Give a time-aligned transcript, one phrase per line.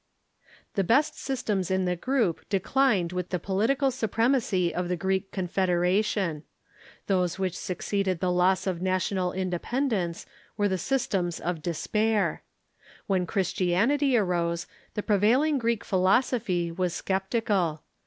[0.73, 6.41] The best systems in the group declined with the political supremacy of the Greek confederation.
[7.05, 10.25] Those which suc ceeded the loss of national independence
[10.57, 12.41] were the ^^Phu °' ^h^^ systems of despair,
[13.07, 17.83] AYhen Christianity arose, the prevailing Greek philosophy was sceptical.